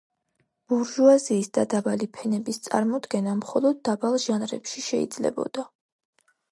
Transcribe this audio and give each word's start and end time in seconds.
ბურჟუაზიის 0.71 1.49
და 1.57 1.65
დაბალი 1.75 2.07
ფენების 2.17 2.59
წარმოდგენა 2.69 3.37
მხოლოდ 3.43 3.87
დაბალ 3.91 4.19
ჟანრებში 4.29 4.89
შეიძლებოდა. 4.91 5.73